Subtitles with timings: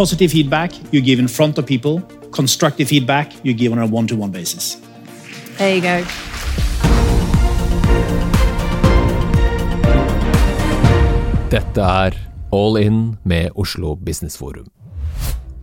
[0.00, 2.00] positive feedback you give in front of people,
[2.32, 4.80] constructive feedback you give on a one to one basis.
[5.58, 6.04] There you go.
[11.50, 12.16] Dette er
[12.50, 14.70] All In med Oslo Business Forum.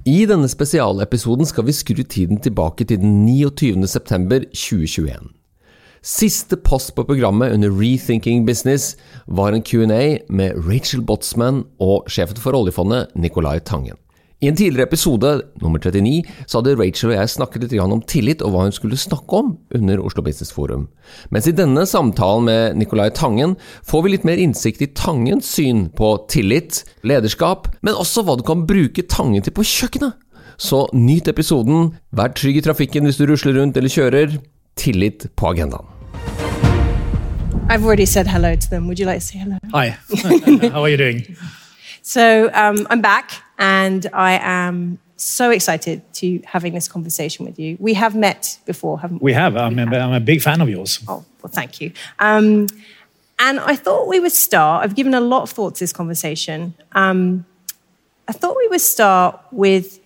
[0.06, 3.88] I denne spesialepisoden skal vi skru tiden tilbake til den 29.
[3.88, 5.34] september 2021.
[6.04, 8.98] Siste post på programmet under Rethinking Business
[9.28, 13.98] var en Q&A med Rachel Botsman og sjefen for oljefondet Nicolai Tangen.
[14.38, 15.30] I en tidligere episode,
[15.64, 19.00] nummer 39, så hadde Rachel og jeg snakket litt om tillit og hva hun skulle
[19.02, 20.84] snakke om under Oslo Business Forum.
[21.34, 25.88] Mens i denne samtalen med Nicolai Tangen får vi litt mer innsikt i Tangens syn
[25.90, 30.14] på tillit, lederskap, men også hva du kan bruke Tangen til på kjøkkenet.
[30.62, 34.38] Så nyt episoden, vær trygg i trafikken hvis du rusler rundt eller kjører.
[34.78, 35.90] Tillit på agendaen.
[37.74, 38.86] I've already said hello to them.
[38.86, 39.58] Would you like to say hello?
[39.74, 39.98] Hi,
[40.70, 41.26] how are you doing?
[42.04, 43.47] So um, I'm back.
[43.58, 47.76] And I am so excited to having this conversation with you.
[47.80, 49.32] We have met before, haven't we?
[49.32, 49.58] We have.
[49.58, 51.00] I'm, a, I'm a big fan of yours.
[51.08, 51.92] Oh, well, thank you.
[52.20, 52.68] Um,
[53.40, 54.84] and I thought we would start.
[54.84, 56.74] I've given a lot of thought to this conversation.
[56.94, 57.46] Um,
[58.28, 60.00] I thought we would start with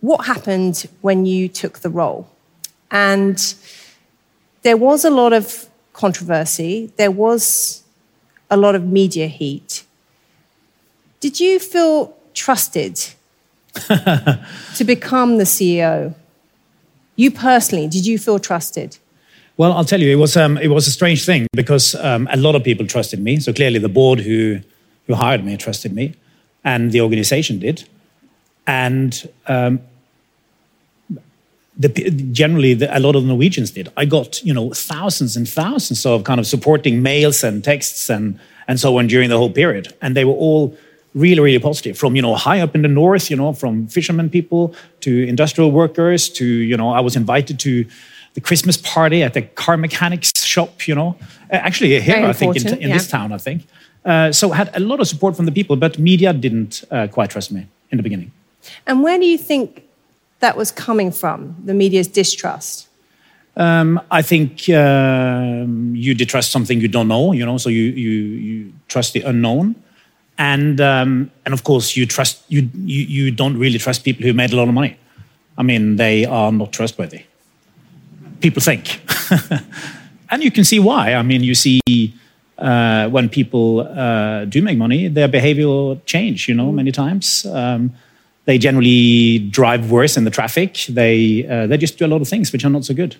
[0.00, 2.28] what happened when you took the role.
[2.90, 3.54] And
[4.62, 7.82] there was a lot of controversy, there was
[8.50, 9.84] a lot of media heat.
[11.20, 12.96] Did you feel trusted
[13.86, 16.14] to become the CEO?
[17.16, 18.98] You personally, did you feel trusted?
[19.56, 22.36] Well, I'll tell you, it was um, it was a strange thing because um, a
[22.36, 23.38] lot of people trusted me.
[23.38, 24.60] So clearly, the board who
[25.06, 26.14] who hired me trusted me,
[26.64, 27.88] and the organization did,
[28.66, 29.80] and um,
[31.76, 31.88] the,
[32.32, 33.92] generally the, a lot of Norwegians did.
[33.96, 38.40] I got you know thousands and thousands of kind of supporting mails and texts and
[38.66, 40.76] and so on during the whole period, and they were all
[41.14, 41.96] really, really positive.
[41.96, 45.70] From you know high up in the north, you know, from fishermen people to industrial
[45.70, 47.86] workers to you know, I was invited to
[48.34, 50.86] the Christmas party at the car mechanics shop.
[50.86, 51.16] You know,
[51.50, 52.94] actually here Very I think in, in yeah.
[52.94, 53.66] this town I think.
[54.04, 57.30] Uh, so had a lot of support from the people, but media didn't uh, quite
[57.30, 58.30] trust me in the beginning.
[58.86, 59.82] And where do you think
[60.40, 61.56] that was coming from?
[61.64, 62.88] The media's distrust.
[63.56, 68.10] Um, I think um, you distrust something you don't know, you know, so you, you,
[68.10, 69.76] you trust the unknown
[70.38, 74.32] and um, and of course you trust you, you you don't really trust people who
[74.32, 74.96] made a lot of money.
[75.56, 77.22] I mean, they are not trustworthy.
[78.40, 79.00] People think,
[80.30, 81.14] and you can see why.
[81.14, 81.80] I mean, you see
[82.58, 86.48] uh, when people uh, do make money, their behavior change.
[86.48, 87.46] You know, many times.
[87.46, 87.92] Um,
[88.46, 90.84] they generally drive worse in the traffic.
[90.88, 93.16] They uh, they just do a lot of things which are not so good.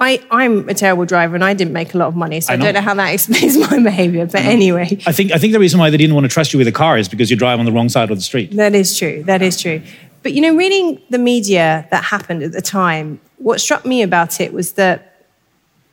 [0.00, 2.56] I, I'm a terrible driver and I didn't make a lot of money, so I,
[2.56, 4.26] I don't know how that explains my behavior.
[4.26, 4.98] But anyway.
[5.06, 6.72] I think, I think the reason why they didn't want to trust you with a
[6.72, 8.50] car is because you drive on the wrong side of the street.
[8.52, 9.22] That is true.
[9.24, 9.82] That is true.
[10.22, 14.40] But you know, reading the media that happened at the time, what struck me about
[14.40, 15.26] it was that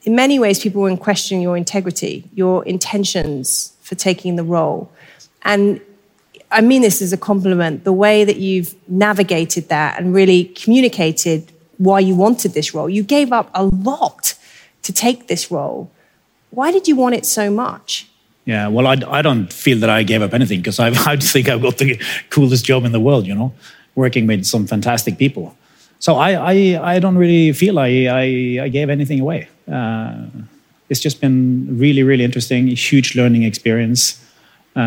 [0.03, 4.91] in many ways people were questioning your integrity, your intentions for taking the role.
[5.43, 5.81] And
[6.49, 11.51] I mean this as a compliment, the way that you've navigated that and really communicated
[11.81, 12.89] why you wanted this role.
[12.89, 14.35] You gave up a lot
[14.83, 15.89] to take this role.
[16.51, 18.07] Why did you want it so much?
[18.45, 21.49] Yeah, well, I, I don't feel that I gave up anything because I, I think
[21.49, 21.99] I've got the
[22.29, 23.53] coolest job in the world, you know,
[23.95, 25.55] working with some fantastic people.
[25.99, 28.23] So I, I, I don't really feel I, I,
[28.63, 29.49] I gave anything away.
[29.71, 30.25] Uh,
[30.89, 34.19] it's just been really, really interesting, huge learning experience.
[34.75, 34.79] Uh,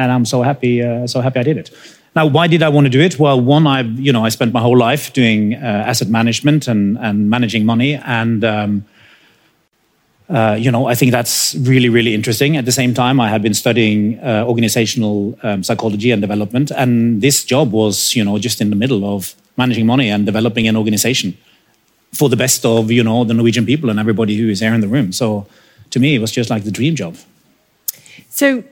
[0.00, 1.70] and I'm so happy, uh, so happy I did it.
[2.16, 3.18] Now, why did I want to do it?
[3.18, 6.98] Well, one, I you know I spent my whole life doing uh, asset management and
[6.98, 8.84] and managing money, and um,
[10.28, 12.56] uh, you know I think that's really really interesting.
[12.56, 17.22] At the same time, I had been studying uh, organizational um, psychology and development, and
[17.22, 20.76] this job was you know just in the middle of managing money and developing an
[20.76, 21.36] organization
[22.12, 24.80] for the best of you know the Norwegian people and everybody who is here in
[24.80, 25.12] the room.
[25.12, 25.46] So
[25.90, 27.16] to me, it was just like the dream job.
[28.30, 28.64] So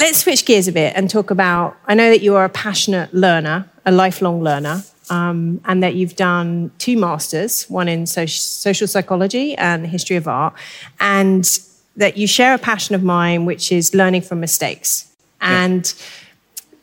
[0.00, 1.76] let's switch gears a bit and talk about.
[1.86, 6.16] I know that you are a passionate learner, a lifelong learner, um, and that you've
[6.16, 10.54] done two masters, one in social psychology and history of art,
[10.98, 11.60] and
[11.96, 15.12] that you share a passion of mine, which is learning from mistakes.
[15.40, 16.04] And yeah.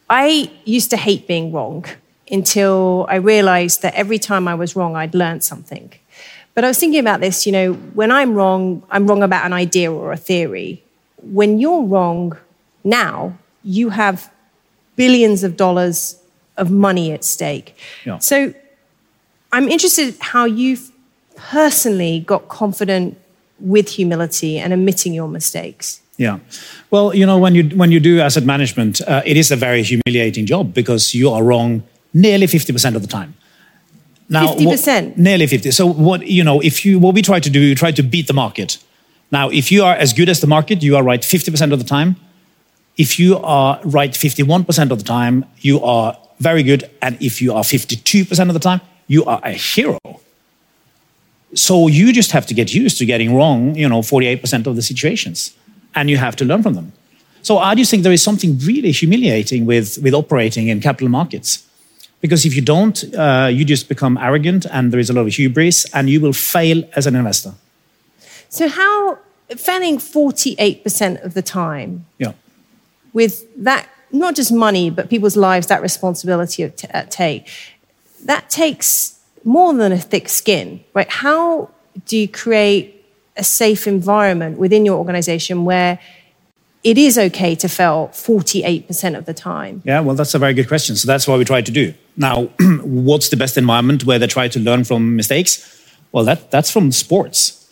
[0.09, 1.85] I used to hate being wrong
[2.29, 5.91] until I realized that every time I was wrong, I'd learned something.
[6.53, 9.53] But I was thinking about this, you know, when I'm wrong, I'm wrong about an
[9.53, 10.83] idea or a theory.
[11.21, 12.37] When you're wrong,
[12.87, 14.31] now you have
[14.95, 16.19] billions of dollars
[16.57, 17.77] of money at stake.
[18.05, 18.17] Yeah.
[18.19, 18.53] So
[19.51, 20.91] I'm interested how you've
[21.35, 23.17] personally got confident
[23.59, 26.01] with humility and admitting your mistakes.
[26.17, 26.39] Yeah.
[26.89, 29.83] Well, you know, when you when you do asset management, uh, it is a very
[29.83, 31.83] humiliating job because you are wrong
[32.13, 33.35] nearly fifty percent of the time.
[34.29, 35.17] Now, 50%?
[35.17, 35.71] nearly 50.
[35.71, 38.27] So what, you know, if you, what we try to do, we try to beat
[38.27, 38.77] the market.
[39.31, 41.85] Now, if you are as good as the market, you are right 50% of the
[41.85, 42.17] time.
[42.97, 46.89] If you are right 51% of the time, you are very good.
[47.01, 49.99] And if you are 52% of the time, you are a hero.
[51.53, 54.81] So you just have to get used to getting wrong, you know, 48% of the
[54.81, 55.55] situations.
[55.95, 56.93] And you have to learn from them.
[57.41, 61.63] So I just think there is something really humiliating with, with operating in capital markets.
[62.19, 65.33] Because if you don't, uh, you just become arrogant and there is a lot of
[65.33, 67.53] hubris and you will fail as an investor.
[68.49, 69.19] So, how,
[69.55, 72.33] failing 48% of the time, yeah.
[73.17, 77.49] With that, not just money, but people's lives, that responsibility at uh, take,
[78.25, 81.09] that takes more than a thick skin, right?
[81.09, 81.71] How
[82.05, 83.03] do you create
[83.35, 85.97] a safe environment within your organization where
[86.83, 89.81] it is okay to fail 48% of the time?
[89.83, 90.95] Yeah, well, that's a very good question.
[90.95, 91.95] So that's what we try to do.
[92.15, 92.43] Now,
[92.83, 95.51] what's the best environment where they try to learn from mistakes?
[96.11, 97.66] Well, that, that's from sports.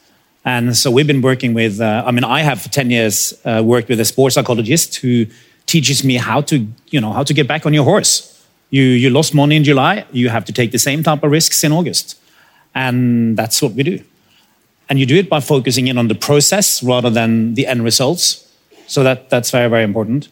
[0.46, 3.64] And so we've been working with, uh, I mean, I have for 10 years uh,
[3.66, 5.26] worked with a sports psychologist who
[5.66, 8.32] teaches me how to, you know, how to get back on your horse.
[8.70, 11.64] You, you lost money in July, you have to take the same type of risks
[11.64, 12.20] in August.
[12.76, 14.04] And that's what we do.
[14.88, 18.46] And you do it by focusing in on the process rather than the end results
[18.88, 20.30] so that, that's very, very important.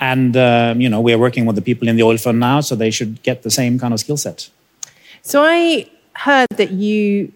[0.00, 2.60] And um, you know, we are working with the people in the oil fund now,
[2.60, 4.48] so they should get the same kind of skill set.
[5.22, 7.32] So I heard that you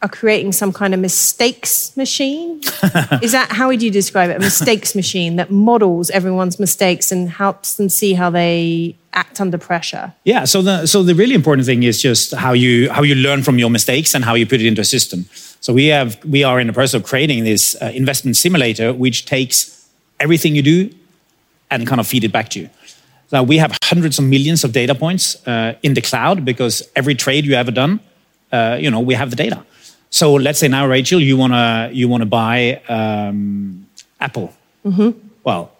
[0.00, 2.60] are creating some kind of mistakes machine.
[3.22, 4.36] Is that how would you describe it?
[4.36, 9.58] A mistakes machine that models everyone's mistakes and helps them see how they act under
[9.58, 10.14] pressure.
[10.24, 10.44] Yeah.
[10.44, 13.58] So the so the really important thing is just how you how you learn from
[13.58, 15.26] your mistakes and how you put it into a system.
[15.60, 19.24] So we have we are in the process of creating this uh, investment simulator, which
[19.24, 19.88] takes
[20.20, 20.90] everything you do
[21.70, 22.70] and kind of feed it back to you.
[23.32, 27.16] Now we have hundreds of millions of data points uh, in the cloud because every
[27.16, 28.00] trade you ever done,
[28.52, 29.64] uh, you know, we have the data.
[30.18, 33.86] So let's say now, Rachel, you wanna you wanna buy um,
[34.18, 34.52] Apple.
[34.84, 35.10] Mm-hmm.
[35.44, 35.70] Well,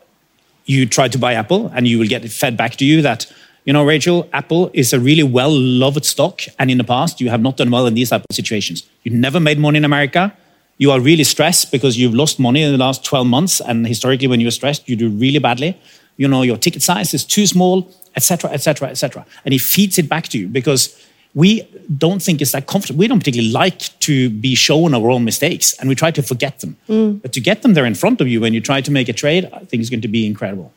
[0.64, 3.26] you try to buy Apple, and you will get it fed back to you that
[3.64, 7.30] you know, Rachel, Apple is a really well loved stock, and in the past you
[7.30, 8.88] have not done well in these type of situations.
[9.02, 10.32] You never made money in America
[10.78, 14.28] you are really stressed because you've lost money in the last 12 months and historically
[14.28, 15.76] when you're stressed you do really badly
[16.16, 20.08] you know your ticket size is too small etc etc etc and he feeds it
[20.08, 21.62] back to you because we
[21.96, 25.76] don't think it's that comfortable we don't particularly like to be shown our own mistakes
[25.78, 27.20] and we try to forget them mm.
[27.22, 29.12] but to get them there in front of you when you try to make a
[29.12, 30.72] trade i think is going to be incredible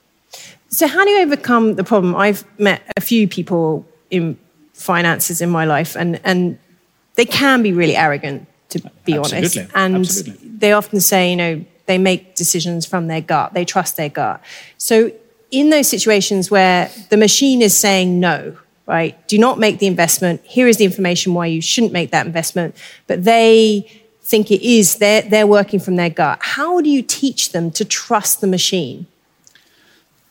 [0.69, 4.37] so how do you overcome the problem i've met a few people in
[4.73, 6.57] finances in my life and and
[7.15, 9.37] they can be really arrogant to be Absolutely.
[9.37, 9.57] honest.
[9.75, 10.49] And Absolutely.
[10.57, 14.41] they often say, you know, they make decisions from their gut, they trust their gut.
[14.77, 15.11] So,
[15.51, 18.57] in those situations where the machine is saying no,
[18.95, 22.25] right, do not make the investment, here is the information why you shouldn't make that
[22.25, 22.75] investment,
[23.07, 23.89] but they
[24.21, 26.39] think it is, they're, they're working from their gut.
[26.41, 29.07] How do you teach them to trust the machine?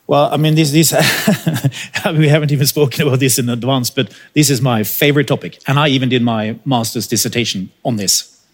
[0.06, 0.92] Well, I mean, this, this
[2.16, 5.60] we haven't even spoken about this in advance, but this is my favorite topic.
[5.68, 8.44] And I even did my master's dissertation on this.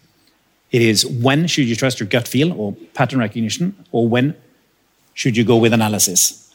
[0.71, 4.35] It is when should you trust your gut feel or pattern recognition, or when
[5.15, 6.46] should you go with analysis?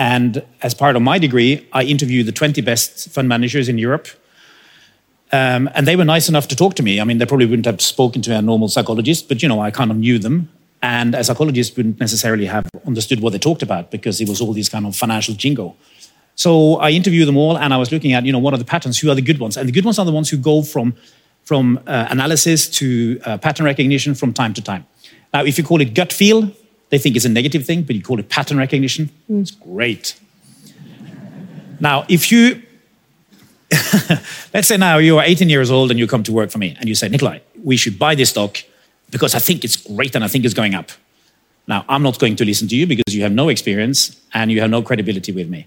[0.00, 4.08] And as part of my degree, I interviewed the 20 best fund managers in Europe.
[5.30, 7.02] Um, and they were nice enough to talk to me.
[7.02, 9.70] I mean, they probably wouldn't have spoken to a normal psychologist, but you know, I
[9.70, 10.48] kind of knew them
[10.82, 14.54] and a psychologist wouldn't necessarily have understood what they talked about because it was all
[14.54, 15.76] these kind of financial jingo.
[16.34, 18.64] So I interviewed them all, and I was looking at, you know, what are the
[18.64, 18.98] patterns?
[19.00, 19.58] Who are the good ones?
[19.58, 20.94] And the good ones are the ones who go from
[21.44, 24.86] from uh, analysis to uh, pattern recognition from time to time.
[25.34, 26.50] Now, if you call it gut feel,
[26.90, 29.40] they think it's a negative thing, but you call it pattern recognition, mm.
[29.40, 30.18] it's great.
[31.80, 32.62] now, if you
[34.52, 36.76] let's say now you are 18 years old and you come to work for me
[36.80, 38.56] and you say, Nicolai, we should buy this stock
[39.10, 40.90] because I think it's great and I think it's going up.
[41.68, 44.60] Now, I'm not going to listen to you because you have no experience and you
[44.60, 45.66] have no credibility with me.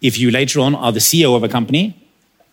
[0.00, 1.96] If you later on are the CEO of a company,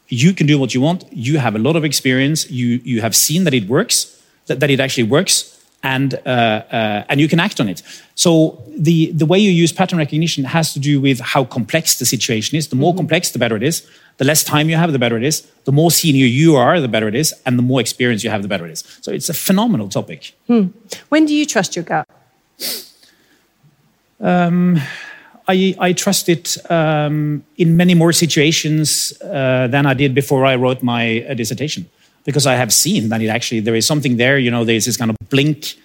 [0.10, 1.06] you can do what you want.
[1.12, 2.50] You have a lot of experience.
[2.52, 7.04] You, you have seen that it works, that, that it actually works, and, uh, uh,
[7.10, 7.82] and you can act on it.
[8.16, 12.06] So the, the way you use pattern recognition has to do with how complex the
[12.06, 12.68] situation is.
[12.68, 12.98] The more mm -hmm.
[12.98, 13.84] complex, the better it is.
[14.18, 15.44] The less time you have, the better it is.
[15.64, 17.34] The more senior you are, the better it is.
[17.44, 18.84] And the more experience you have, the better it is.
[19.02, 20.34] So it's a phenomenal topic.
[20.48, 20.66] Hmm.
[21.10, 22.06] When do you trust your gut?
[24.20, 24.82] Um,
[25.48, 30.56] I, I, trust it um, in many more situations uh, than I did before I
[30.56, 31.90] wrote my uh, dissertation,
[32.28, 34.38] because I have seen that it actually there is something there.
[34.38, 35.78] You know, there's this kind of blink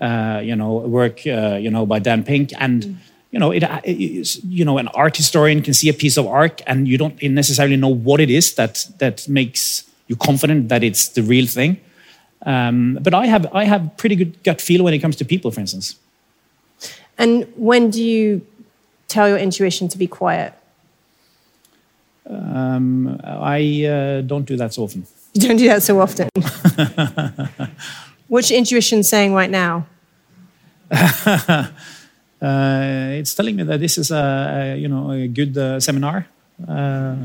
[0.00, 2.98] uh, you know, work, uh, you know, by Dan Pink, and
[3.30, 6.62] you know, it, it, you know, an art historian can see a piece of art,
[6.66, 11.10] and you don't necessarily know what it is that that makes you confident that it's
[11.10, 11.78] the real thing.
[12.46, 15.50] Um, but I have I have pretty good gut feel when it comes to people,
[15.50, 15.96] for instance.
[17.18, 18.40] And when do you
[19.06, 20.54] tell your intuition to be quiet?
[22.26, 25.06] Um, I uh, don't do that so often.
[25.32, 26.28] You don't do that so often.
[28.28, 29.86] What's your intuition saying right now?
[30.90, 31.68] uh,
[32.40, 36.26] it's telling me that this is a, a you know a good uh, seminar.
[36.68, 37.16] Uh,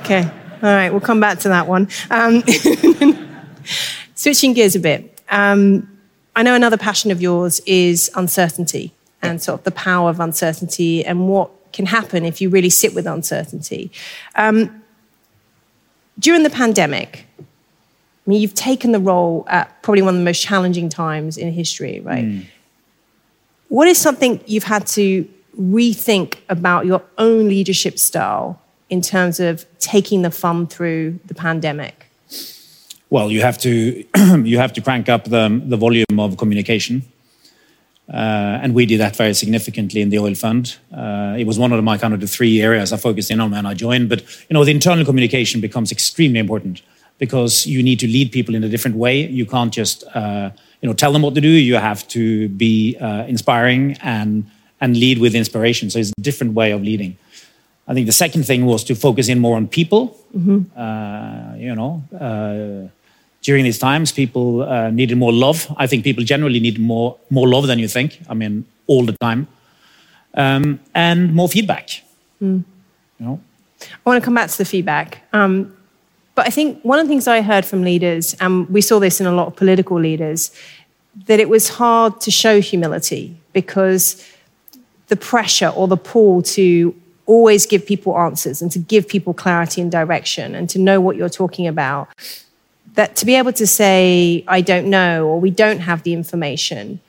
[0.00, 0.22] okay,
[0.62, 1.88] all right, we'll come back to that one.
[2.10, 2.42] Um,
[4.14, 5.20] switching gears a bit.
[5.30, 5.88] Um,
[6.36, 8.92] I know another passion of yours is uncertainty
[9.22, 12.94] and sort of the power of uncertainty and what can happen if you really sit
[12.94, 13.90] with uncertainty.
[14.34, 14.83] Um,
[16.18, 17.44] during the pandemic, I
[18.30, 22.00] mean, you've taken the role at probably one of the most challenging times in history,
[22.00, 22.24] right?
[22.24, 22.46] Mm.
[23.68, 25.28] What is something you've had to
[25.58, 32.06] rethink about your own leadership style in terms of taking the fun through the pandemic?
[33.10, 34.04] Well, you have to
[34.44, 37.02] you have to crank up the the volume of communication.
[38.12, 40.76] Uh, and we did that very significantly in the oil fund.
[40.92, 43.50] Uh, it was one of my kind of the three areas I focused in on
[43.50, 44.08] when I joined.
[44.08, 46.82] But you know, the internal communication becomes extremely important
[47.18, 49.26] because you need to lead people in a different way.
[49.26, 50.50] You can't just uh,
[50.82, 51.48] you know tell them what to do.
[51.48, 55.88] You have to be uh, inspiring and and lead with inspiration.
[55.88, 57.16] So it's a different way of leading.
[57.88, 60.18] I think the second thing was to focus in more on people.
[60.36, 60.78] Mm-hmm.
[60.78, 62.88] Uh, you know uh,
[63.44, 65.72] during these times, people uh, needed more love.
[65.76, 68.18] I think people generally need more more love than you think.
[68.28, 69.46] I mean, all the time,
[70.34, 72.02] um, and more feedback.
[72.42, 72.64] Mm.
[73.20, 73.40] You know,
[73.82, 75.22] I want to come back to the feedback.
[75.32, 75.76] Um,
[76.34, 79.20] but I think one of the things I heard from leaders, and we saw this
[79.20, 80.50] in a lot of political leaders,
[81.26, 84.26] that it was hard to show humility because
[85.08, 86.94] the pressure or the pull to
[87.26, 91.16] always give people answers and to give people clarity and direction and to know what
[91.16, 92.08] you're talking about
[92.94, 97.00] that to be able to say, I don't know, or we don't have the information,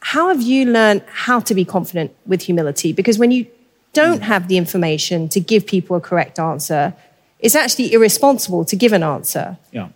[0.00, 2.92] how have you learned how to be confident with humility?
[2.92, 3.46] Because when you
[3.92, 6.94] don't have the information to give people a correct answer,
[7.40, 9.56] it's actually irresponsible to give an answer.
[9.72, 9.88] Yeah.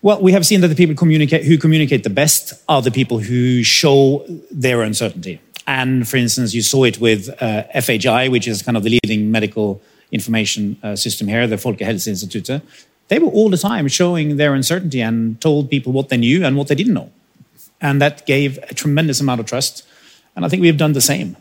[0.00, 3.18] Well, we have seen that the people communicate, who communicate the best are the people
[3.18, 5.40] who show their uncertainty.
[5.66, 9.30] And for instance, you saw it with uh, FHI, which is kind of the leading
[9.30, 12.62] medical information uh, system here, the Folkehelseinstituttet
[13.08, 16.56] they were all the time showing their uncertainty and told people what they knew and
[16.56, 17.10] what they didn't know.
[17.80, 19.86] And that gave a tremendous amount of trust.
[20.36, 21.36] And I think we've done the same.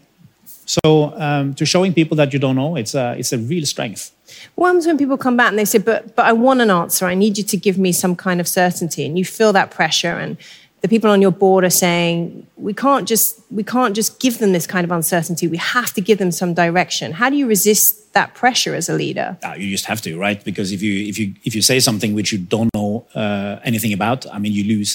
[0.66, 4.12] So um, to showing people that you don't know, it's a, it's a real strength.
[4.56, 7.06] What happens when people come back and they say, but, but I want an answer.
[7.06, 9.06] I need you to give me some kind of certainty.
[9.06, 10.38] And you feel that pressure and
[10.82, 14.54] the people on your board are saying we can't just we can't just give them
[14.54, 18.07] this kind of uncertainty we have to give them some direction how do you resist
[18.18, 21.16] that pressure as a leader uh, you just have to right because if you if
[21.20, 24.64] you if you say something which you don't know uh, anything about i mean you
[24.76, 24.92] lose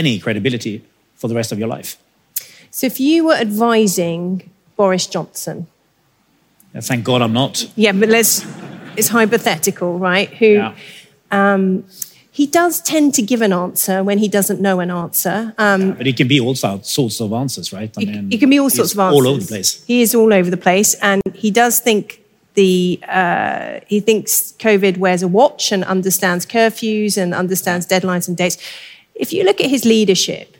[0.00, 0.74] any credibility
[1.14, 1.90] for the rest of your life
[2.70, 4.24] so if you were advising
[4.76, 5.66] boris johnson
[6.74, 8.34] uh, thank god i'm not yeah but let's
[8.98, 10.74] it's hypothetical right who yeah.
[11.30, 11.84] um,
[12.34, 15.54] he does tend to give an answer when he doesn't know an answer.
[15.58, 17.92] Um, yeah, but it can be all sorts of answers, right?
[17.98, 19.14] I mean, it, can be all sorts of answers.
[19.14, 19.84] All over the place.
[19.84, 22.21] He is all over the place, and he does think
[22.54, 28.36] the uh, he thinks COVID wears a watch and understands curfews and understands deadlines and
[28.36, 28.58] dates.
[29.14, 30.56] If you look at his leadership,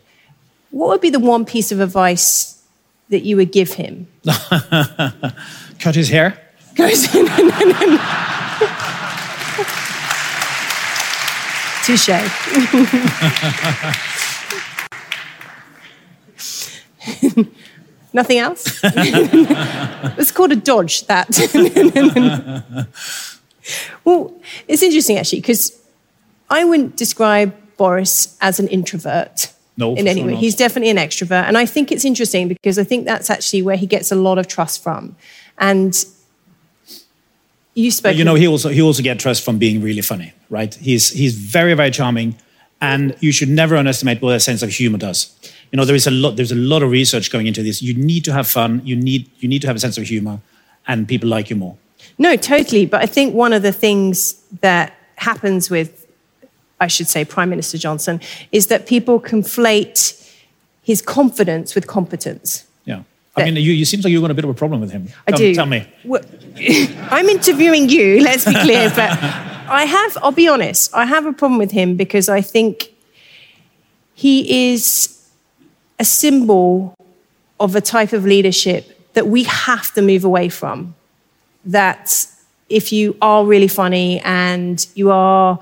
[0.71, 2.61] what would be the one piece of advice
[3.09, 4.07] that you would give him?
[5.79, 6.39] Cut his hair.
[6.75, 7.13] Goes.
[7.13, 7.27] in.
[11.83, 12.09] Touche.
[18.13, 18.79] Nothing else?
[18.83, 21.27] it's called a dodge, that.
[24.05, 24.33] well,
[24.67, 25.81] it's interesting actually, because
[26.49, 29.51] I wouldn't describe Boris as an introvert.
[29.75, 30.33] No, in any sure way.
[30.33, 30.41] Not.
[30.41, 31.45] He's definitely an extrovert.
[31.45, 34.37] And I think it's interesting because I think that's actually where he gets a lot
[34.37, 35.15] of trust from.
[35.57, 35.95] And
[37.73, 38.15] you spoke.
[38.15, 40.73] You know, he also he also get trust from being really funny, right?
[40.75, 42.35] He's he's very very charming,
[42.81, 45.35] and you should never underestimate what a sense of humor does.
[45.73, 47.81] You know, there is a lot there's a lot of research going into this.
[47.81, 48.81] You need to have fun.
[48.85, 50.39] You need you need to have a sense of humor,
[50.87, 51.75] and people like you more.
[52.17, 52.85] No, totally.
[52.85, 56.05] But I think one of the things that happens with,
[56.79, 60.31] I should say, Prime Minister Johnson, is that people conflate
[60.83, 62.67] his confidence with competence.
[62.85, 63.01] Yeah
[63.35, 65.09] I mean, you, you seems like you've got a bit of a problem with him.
[65.27, 65.55] I tell, do.
[65.55, 65.87] Tell me.
[66.03, 66.21] Well,
[67.09, 71.33] I'm interviewing you, let's be clear, but I have, I'll be honest, I have a
[71.33, 72.93] problem with him because I think
[74.13, 75.12] he is
[75.99, 76.95] a symbol
[77.59, 80.95] of a type of leadership that we have to move away from.
[81.65, 82.27] That
[82.69, 85.59] if you are really funny and you are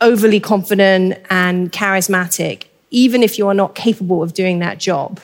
[0.00, 5.20] overly confident and charismatic, even if you are not capable of doing that job,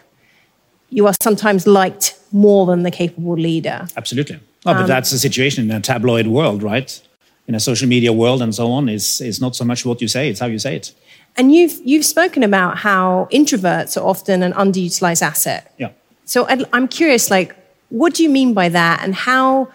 [0.91, 3.87] you are sometimes liked more than the capable leader.
[3.97, 4.37] Absolutely.
[4.37, 7.01] Oh, but um, that's the situation in a tabloid world, right?
[7.47, 10.09] In a social media world and so on, is is not so much what you
[10.09, 10.93] say; it's how you say it.
[11.37, 15.75] And you've you've spoken about how introverts are often an underutilized asset.
[15.79, 15.91] Yeah.
[16.25, 17.55] So I'm curious, like,
[17.89, 19.69] what do you mean by that, and how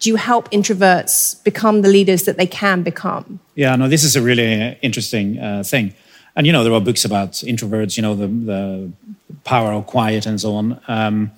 [0.00, 3.40] do you help introverts become the leaders that they can become?
[3.54, 5.94] Yeah, no, this is a really interesting uh, thing.
[6.36, 8.92] And, you know, there are books about introverts, you know, the, the
[9.44, 10.80] power of quiet and so on.
[10.88, 11.30] Um,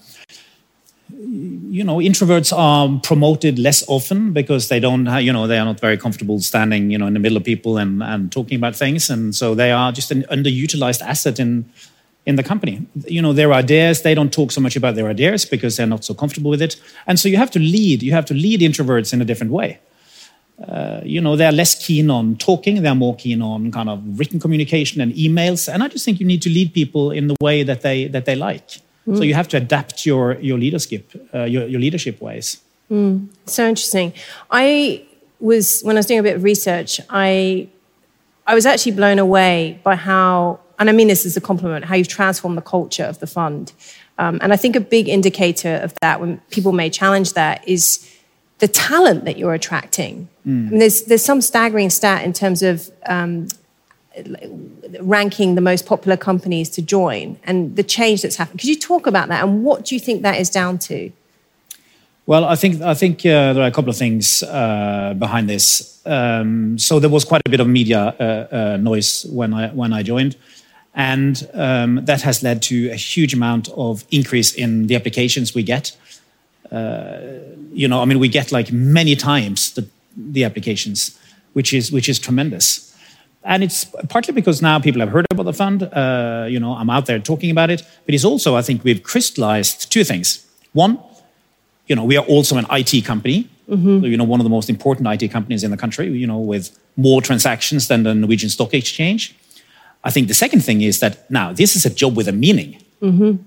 [1.08, 5.64] you know, introverts are promoted less often because they don't, have, you know, they are
[5.64, 8.74] not very comfortable standing, you know, in the middle of people and, and talking about
[8.74, 9.08] things.
[9.10, 11.70] And so they are just an underutilized asset in,
[12.24, 12.86] in the company.
[13.06, 16.04] You know, their ideas, they don't talk so much about their ideas because they're not
[16.04, 16.80] so comfortable with it.
[17.06, 19.78] And so you have to lead, you have to lead introverts in a different way.
[20.66, 24.40] Uh, you know, they're less keen on talking, they're more keen on kind of written
[24.40, 25.72] communication and emails.
[25.72, 28.24] And I just think you need to lead people in the way that they that
[28.24, 28.80] they like.
[29.06, 29.16] Mm.
[29.18, 32.60] So you have to adapt your your leadership uh, your, your leadership ways.
[32.90, 33.28] Mm.
[33.46, 34.12] So interesting.
[34.50, 35.04] I
[35.40, 37.68] was when I was doing a bit of research, I
[38.46, 41.94] I was actually blown away by how and I mean this as a compliment, how
[41.94, 43.72] you've transformed the culture of the fund.
[44.18, 48.10] Um, and I think a big indicator of that, when people may challenge that, is
[48.58, 50.28] the talent that you're attracting.
[50.46, 50.66] Mm.
[50.66, 53.48] I mean, there's, there's some staggering stat in terms of um,
[55.00, 58.60] ranking the most popular companies to join and the change that's happened.
[58.60, 61.10] Could you talk about that and what do you think that is down to?
[62.26, 66.02] Well, I think I think uh, there are a couple of things uh, behind this.
[66.04, 69.92] Um, so there was quite a bit of media uh, uh noise when I when
[69.92, 70.36] I joined.
[70.96, 75.62] And um, that has led to a huge amount of increase in the applications we
[75.62, 75.94] get.
[76.72, 77.18] Uh,
[77.70, 81.16] you know, I mean, we get like many times the, the applications,
[81.52, 82.95] which is which is tremendous.
[83.46, 85.84] And it's partly because now people have heard about the fund.
[85.84, 87.82] Uh, you know, I'm out there talking about it.
[88.04, 90.44] But it's also, I think, we've crystallized two things.
[90.72, 90.98] One,
[91.86, 93.48] you know, we are also an IT company.
[93.70, 94.04] Mm-hmm.
[94.04, 96.08] You know, one of the most important IT companies in the country.
[96.08, 99.36] You know, with more transactions than the Norwegian Stock Exchange.
[100.02, 102.82] I think the second thing is that now this is a job with a meaning.
[103.00, 103.42] Mm-hmm.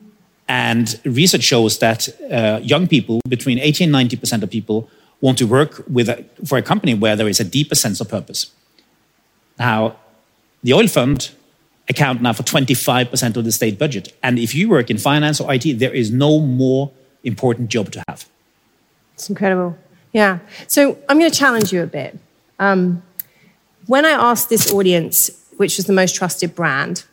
[0.48, 4.90] And research shows that uh, young people, between 80 and 90% of people,
[5.22, 8.10] want to work with a, for a company where there is a deeper sense of
[8.10, 8.52] purpose.
[9.60, 9.98] Now,
[10.64, 11.32] the oil fund
[11.90, 14.16] account now for 25% of the state budget.
[14.24, 16.92] And if you work in finance or IT, there is no more
[17.24, 18.28] important job to have.
[19.16, 19.78] It's incredible.
[20.14, 20.40] Yeah.
[20.68, 22.18] So I'm going to challenge you a bit.
[22.58, 23.04] Um,
[23.88, 27.04] when I asked this audience which was the most trusted brand.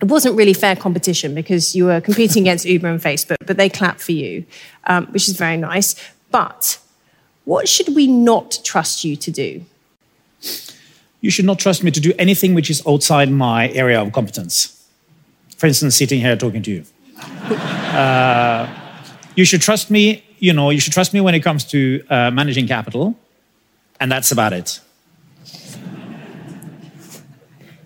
[0.00, 3.68] It wasn't really fair competition because you were competing against Uber and Facebook, but they
[3.68, 4.46] clapped for you,
[4.84, 5.94] um, which is very nice.
[6.30, 6.78] But
[7.44, 9.66] what should we not trust you to do?
[11.20, 14.74] You should not trust me to do anything which is outside my area of competence.
[15.56, 16.84] For instance, sitting here talking to you.
[17.96, 18.68] uh,
[19.34, 22.30] you should trust me, you know, you should trust me when it comes to uh,
[22.30, 23.16] managing capital,
[23.98, 24.80] and that's about it.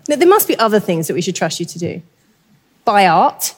[0.07, 2.01] Now, there must be other things that we should trust you to do.
[2.85, 3.55] Buy art.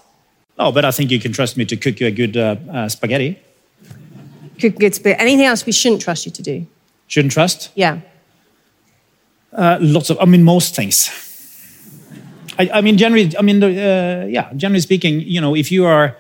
[0.58, 2.88] Oh, but I think you can trust me to cook you a good uh, uh,
[2.88, 3.40] spaghetti.
[4.60, 5.20] Cook good spaghetti.
[5.20, 6.66] Anything else we shouldn't trust you to do?
[7.08, 7.72] Shouldn't trust?
[7.76, 8.00] Yeah.
[9.56, 11.10] Uh, lots of, I mean, most things.
[12.60, 16.16] I, I mean, generally, I mean, uh, yeah, generally speaking, you know, if you are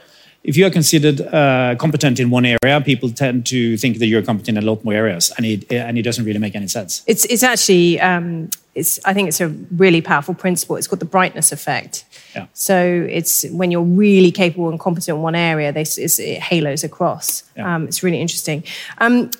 [0.45, 4.21] if you are considered uh, competent in one area, people tend to think that you're
[4.21, 7.03] competent in a lot more areas, and it and it doesn't really make any sense.
[7.07, 10.75] It's it's actually um, it's I think it's a really powerful principle.
[10.75, 12.05] It's called the brightness effect.
[12.35, 12.45] Yeah.
[12.53, 17.43] So it's when you're really capable and competent in one area, they, it halos across.
[17.57, 17.75] Yeah.
[17.75, 18.63] Um, it's really interesting.
[18.99, 19.31] Um,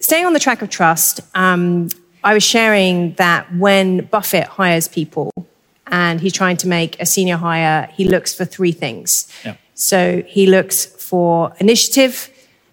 [0.00, 1.88] staying on the track of trust, um,
[2.26, 5.30] I was sharing that when Buffett hires people
[5.86, 9.28] and he's trying to make a senior hire, he looks for three things.
[9.44, 9.54] Yeah.
[9.74, 12.28] So he looks for initiative,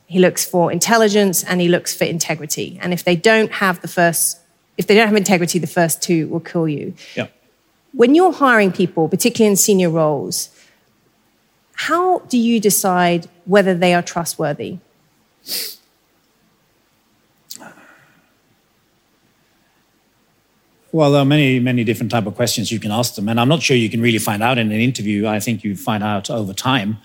[0.08, 2.80] he looks for intelligence, and he looks for integrity.
[2.82, 4.40] And if they don't have the first,
[4.80, 6.96] if they don't have integrity, the first two will kill you.
[7.16, 7.28] Yeah.
[7.92, 10.50] When you're hiring people, particularly in senior roles,
[11.74, 14.80] how do you decide whether they are trustworthy?
[20.94, 23.50] Well, there are many, many different type of questions you can ask them, and I'm
[23.50, 25.26] not sure you can really find out in an interview.
[25.26, 26.98] I think you find out over time,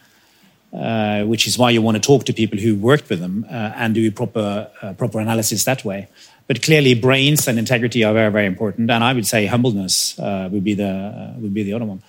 [0.74, 3.72] uh, which is why you want to talk to people who worked with them uh,
[3.76, 6.06] and do proper uh, proper analysis that way.
[6.48, 10.50] But clearly, brains and integrity are very, very important, and I would say humbleness uh,
[10.52, 12.02] would be the uh, would be the other one.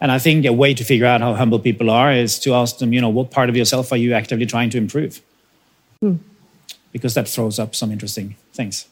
[0.00, 2.78] And I think a way to figure out how humble people are is to ask
[2.78, 5.20] them, you know, what part of yourself are you actively trying to improve?
[6.92, 8.86] Because that throws up some interesting things.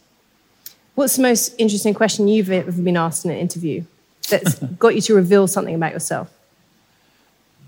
[0.94, 3.84] What's the most interesting question you've ever been asked in an interview
[4.30, 6.30] that's got you to reveal something about yourself?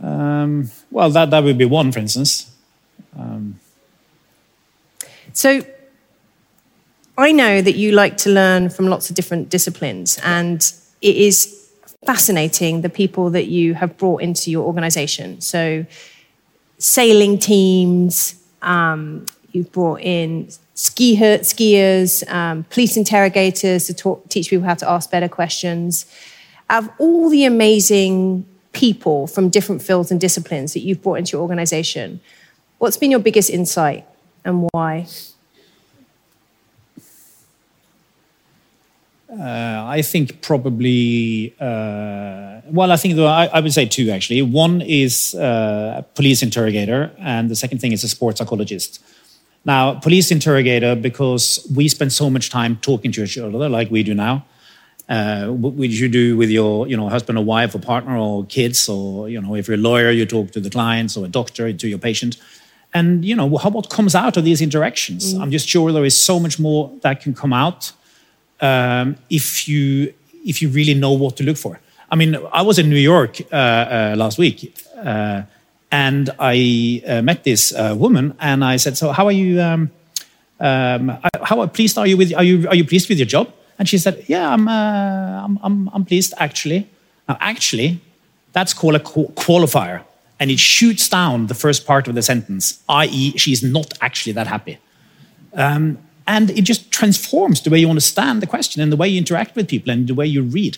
[0.01, 2.53] Um, well, that, that would be one, for instance.
[5.37, 5.61] So
[7.19, 10.61] I know that you like to learn from lots of different disciplines, and
[11.03, 11.71] it is
[12.07, 15.43] fascinating the people that you have brought into your organization.
[15.43, 15.85] So,
[16.79, 24.65] sailing teams, um, you've brought in ski skiers, um, police interrogators to talk, teach people
[24.65, 26.07] how to ask better questions.
[26.71, 31.33] Out of all the amazing people from different fields and disciplines that you've brought into
[31.33, 32.21] your organization,
[32.79, 34.07] what's been your biggest insight
[34.45, 35.07] and why?
[39.31, 44.41] Uh, I think probably, uh, well, I think I, I, would say two actually.
[44.43, 49.03] One is uh, a police interrogator, and the second thing is a sports psychologist.
[49.67, 54.05] Now, police interrogator, because we spend so much time talking to each other, like we
[54.05, 54.47] do now.
[55.09, 58.47] Uh, what would you do with your, you know, husband or wife or partner or
[58.47, 61.29] kids, or you know, if you're a lawyer, you talk to the clients, or a
[61.29, 62.37] doctor to your patient,
[62.95, 65.35] and you know, how what comes out of these interactions?
[65.35, 65.41] Mm.
[65.43, 67.93] I'm just sure there is so much more that can come out
[68.61, 71.81] um, if you if you really know what to look for.
[72.11, 75.43] I mean, I was in New York uh, uh, last week, uh,
[75.91, 79.61] and I uh, met this uh, woman, and I said, "So, how are you?
[79.61, 79.91] Um,
[80.59, 82.35] um, how pleased are you with?
[82.35, 85.59] Are you are you pleased with your job?" And she said, "Yeah, I'm uh, I'm,
[85.63, 86.89] I'm, I'm pleased actually."
[87.29, 88.01] Now, actually,
[88.53, 90.03] that's called a qualifier,
[90.39, 94.47] and it shoots down the first part of the sentence, i.e., she's not actually that
[94.47, 94.79] happy.
[95.55, 99.19] Um, and it just transforms the way you understand the question and the way you
[99.19, 100.77] interact with people and the way you read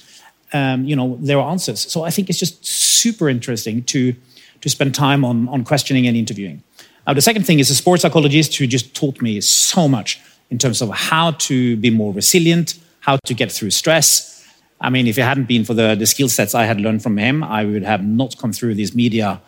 [0.52, 4.14] um, you know their answers so i think it's just super interesting to
[4.60, 6.62] to spend time on on questioning and interviewing.
[7.06, 10.82] The second thing is a sports psychologist who just taught me so much in terms
[10.82, 14.44] of how to be more resilient how to get through stress.
[14.80, 17.16] I mean if it hadn't been for the, the skill sets i had learned from
[17.16, 19.40] him i would have not come through this media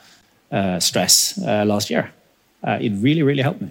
[0.51, 2.13] uh, stress uh, last year.
[2.67, 3.71] Uh, it really really helped me.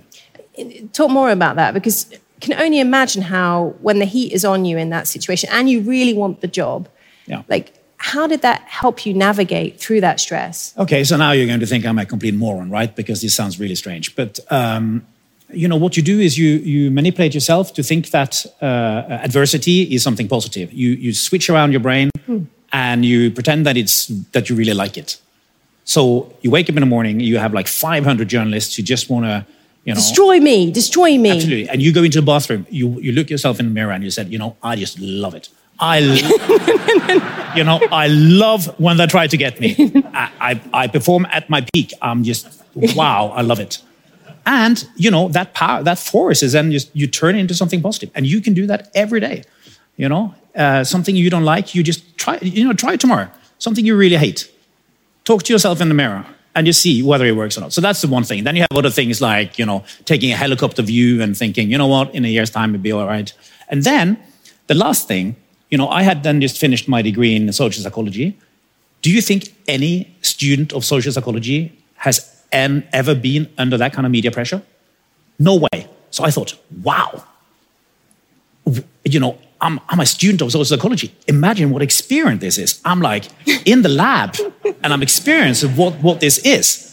[0.93, 4.65] Talk more about that because I can only imagine how when the heat is on
[4.65, 6.88] you in that situation and you really want the job,
[7.25, 7.43] yeah.
[7.49, 10.73] like how did that help you navigate through that stress?
[10.77, 12.93] Okay, so now you're going to think I'm a complete moron, right?
[12.95, 14.15] Because this sounds really strange.
[14.15, 15.05] But um,
[15.51, 18.65] you know what you do is you you manipulate yourself to think that uh,
[19.27, 20.71] adversity is something positive.
[20.71, 22.43] You you switch around your brain hmm.
[22.71, 25.19] and you pretend that it's that you really like it.
[25.83, 29.25] So you wake up in the morning, you have like 500 journalists who just want
[29.25, 29.45] to
[29.85, 31.31] you know, destroy me, destroy me.
[31.31, 31.69] Absolutely.
[31.69, 34.12] And you go into the bathroom, you, you look yourself in the mirror and you
[34.12, 35.49] said, you know, I just love it.
[35.79, 39.75] I, you know, I love when they try to get me.
[40.13, 41.93] I, I, I, perform at my peak.
[42.01, 43.81] I'm just, wow, I love it.
[44.45, 47.81] And, you know, that power, that force is then just, you turn it into something
[47.81, 48.11] positive.
[48.15, 49.43] And you can do that every day.
[49.95, 53.29] You know, uh, something you don't like, you just try, you know, try it tomorrow.
[53.57, 54.51] Something you really hate.
[55.23, 57.73] Talk to yourself in the mirror and you see whether it works or not.
[57.73, 58.43] So that's the one thing.
[58.43, 61.77] Then you have other things like, you know, taking a helicopter view and thinking, you
[61.77, 63.31] know what, in a year's time it'll be all right.
[63.69, 64.17] And then
[64.67, 65.35] the last thing,
[65.69, 68.38] you know, I had then just finished my degree in social psychology.
[69.01, 74.12] Do you think any student of social psychology has ever been under that kind of
[74.12, 74.62] media pressure?
[75.38, 75.88] No way.
[76.12, 77.23] So I thought, wow,
[79.05, 81.13] you know, I'm, I'm a student of social psychology.
[81.27, 82.82] Imagine what experience this is.
[82.86, 83.25] I'm like
[83.65, 84.36] in the lab
[84.84, 86.86] and I'm experiencing what, what this is.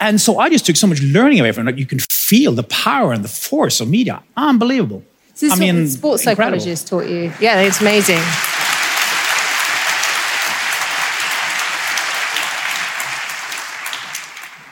[0.00, 1.78] And so I just took so much learning away from it.
[1.78, 4.22] You can feel the power and the force of media.
[4.36, 5.02] Unbelievable.
[5.38, 7.32] So I mean, sports psychologists taught you.
[7.40, 8.18] Yeah, it's amazing.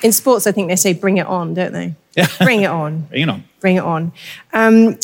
[0.02, 1.94] In sports, I think they say bring it on, don't they?
[2.16, 2.26] Yeah.
[2.40, 3.02] Bring it on.
[3.11, 3.44] bring it on.
[3.61, 4.12] Bring it on.
[4.52, 4.98] Um,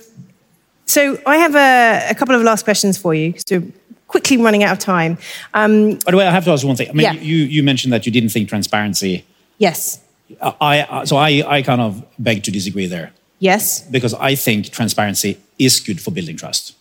[0.87, 3.73] so I have a, a, couple of last questions for you because we're
[4.09, 5.17] quickly running out of time.
[5.55, 6.91] Um, By the way, I have to ask one thing.
[6.91, 7.13] I mean, yeah.
[7.13, 9.25] you, you mentioned that you didn't think transparency.
[9.59, 10.01] Yes.
[10.41, 13.13] I, so I, I kind of beg to disagree there.
[13.39, 13.83] Yes.
[13.83, 16.75] Because I think transparency is good for building trust.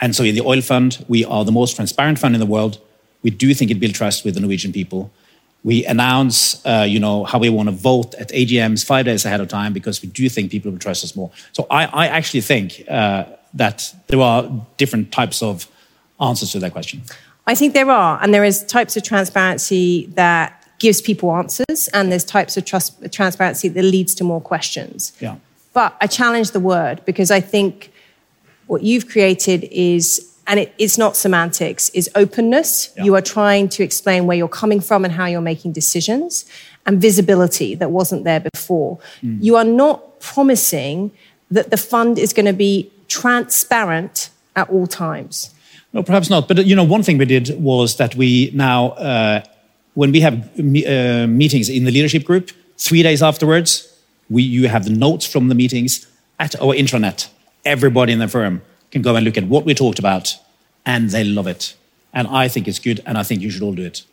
[0.00, 2.78] And so in the oil fund, we are the most transparent fund in the world.
[3.22, 5.10] We do think it builds trust with the Norwegian people.
[5.62, 9.40] We announce, uh, you know, how we want to vote at AGMs five days ahead
[9.40, 11.30] of time because we do think people will trust us more.
[11.52, 15.68] So I, I actually think uh, that there are different types of
[16.20, 17.02] answers to that question?
[17.46, 22.10] I think there are, and there is types of transparency that gives people answers, and
[22.12, 25.12] there's types of trust, transparency that leads to more questions.
[25.20, 25.36] Yeah.
[25.72, 27.92] But I challenge the word because I think
[28.70, 32.92] what you've created is and it, it's not semantics, is openness.
[32.96, 33.04] Yeah.
[33.04, 36.44] You are trying to explain where you're coming from and how you're making decisions,
[36.86, 38.98] and visibility that wasn't there before.
[39.22, 41.12] You are not promising
[41.50, 45.54] that the fund is going to be transparent at all times.
[45.92, 46.48] No, perhaps not.
[46.48, 49.42] But uh, you know, one thing we did was that we now, uh,
[49.94, 53.70] when we have me- uh, meetings in the leadership group, three days afterwards,
[54.28, 56.06] we you have the notes from the meetings
[56.38, 57.28] at our intranet.
[57.64, 60.36] Everybody in the firm can go and look at what we talked about,
[60.84, 61.74] and they love it.
[62.12, 64.04] And I think it's good, and I think you should all do it.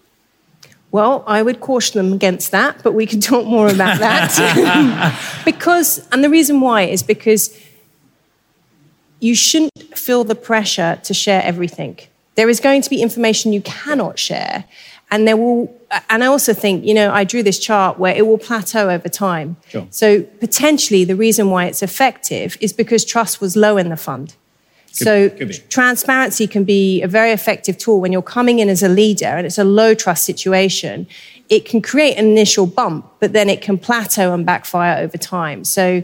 [0.92, 5.42] Well, I would caution them against that, but we can talk more about that.
[5.46, 7.58] because, and the reason why is because
[9.20, 12.00] you shouldn't feel the pressure to share everything.
[12.36, 14.66] There is going to be information you cannot share.
[15.10, 15.76] And there will,
[16.10, 19.08] and I also think, you know, I drew this chart where it will plateau over
[19.08, 19.58] time.
[19.70, 19.88] Sure.
[19.90, 24.36] So potentially the reason why it's effective is because trust was low in the fund.
[24.92, 28.90] so could transparency can be a very effective tool when you're coming in as a
[28.90, 31.08] leader and it's a low trust situation.
[31.50, 35.64] It can create an initial bump, but then it can plateau and backfire over time.
[35.64, 36.04] So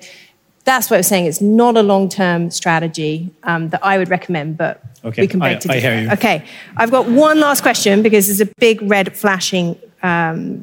[0.65, 1.25] that's what I was saying.
[1.25, 5.39] It's not a long term strategy um, that I would recommend, but Okay, we can
[5.39, 6.11] beg I- to I hear you.
[6.11, 6.45] Okay,
[6.77, 10.61] I've got one last question because there's a big red flashing um,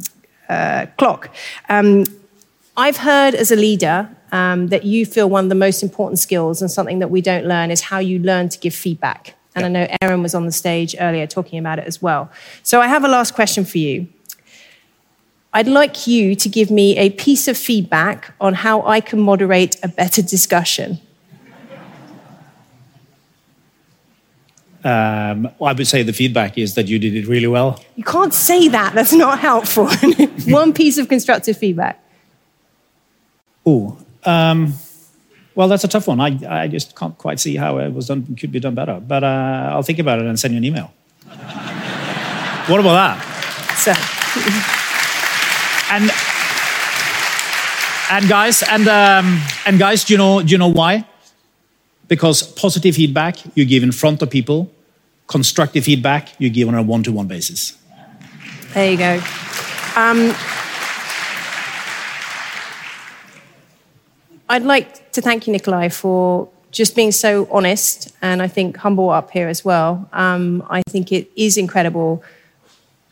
[0.48, 1.34] uh, clock.
[1.68, 2.04] Um,
[2.76, 6.62] I've heard as a leader um, that you feel one of the most important skills
[6.62, 9.34] and something that we don't learn is how you learn to give feedback.
[9.54, 12.30] And I know Aaron was on the stage earlier talking about it as well.
[12.62, 14.06] So I have a last question for you.
[15.52, 19.76] I'd like you to give me a piece of feedback on how I can moderate
[19.82, 21.00] a better discussion.
[24.82, 27.82] Um, I would say the feedback is that you did it really well.
[27.96, 29.88] You can't say that, that's not helpful.
[30.46, 32.02] One piece of constructive feedback.
[33.66, 34.72] Oh, um,
[35.54, 36.20] well, that's a tough one.
[36.20, 38.34] I, I just can't quite see how it was done.
[38.36, 39.00] Could be done better.
[39.00, 40.94] But uh, I'll think about it and send you an email.
[41.26, 43.18] what about that?
[43.76, 43.92] So,
[45.90, 46.10] And
[48.10, 51.04] and guys, and um, and guys, do you know do you know why?
[52.08, 54.70] Because positive feedback you give in front of people,
[55.26, 57.76] constructive feedback you give on a one-to-one basis.
[58.74, 59.20] there you go.
[59.96, 60.34] Um,
[64.48, 69.10] I'd like to thank you, Nicolai, for just being so honest and I think humble
[69.10, 70.08] up here as well.
[70.12, 72.22] Um, I think it is incredible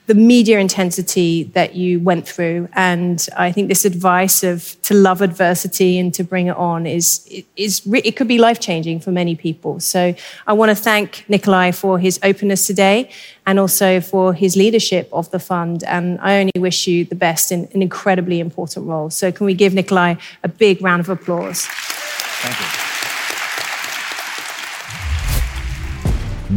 [0.09, 5.21] the media intensity that you went through, and I think this advice of to love
[5.21, 9.37] adversity and to bring it on is is it could be life changing for many
[9.37, 9.81] people.
[9.81, 10.14] So
[10.47, 13.11] I want to thank Nicolai for his openness today,
[13.47, 15.85] and also for his leadership of the fund.
[15.85, 19.11] And I only wish you the best in an incredibly important role.
[19.11, 21.66] So can we give Nicolai a big round of applause?
[21.66, 22.78] Thank you.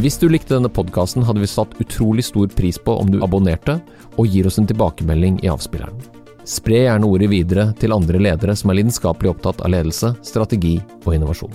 [0.02, 3.76] Hvis du likte denne podkasten, hadde vi satt utrolig stor pris på om du abonnerte
[4.18, 6.00] og gir oss en tilbakemelding i avspilleren.
[6.42, 11.14] Spre gjerne ordet videre til andre ledere som er lidenskapelig opptatt av ledelse, strategi og
[11.14, 11.54] innovasjon.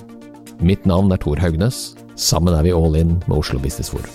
[0.63, 1.97] Mitt navn er Tor Haugnes.
[2.15, 4.15] Sammen er vi all in med Oslo Business Forum.